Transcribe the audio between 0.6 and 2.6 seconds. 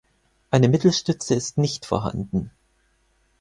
Mittelstütze ist nicht vorhanden.